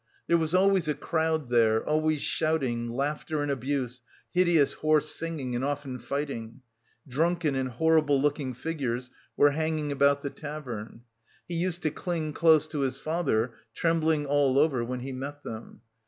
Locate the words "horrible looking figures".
7.69-9.11